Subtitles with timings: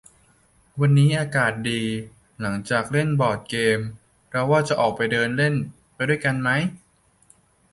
[0.79, 1.81] วันนี้อากาศดี
[2.41, 3.79] หลังจากเล่นบอร์ดเกม
[4.29, 5.55] เราว่าจะออกไปเดินเล่น
[5.93, 6.49] ไปด้วยกันไหม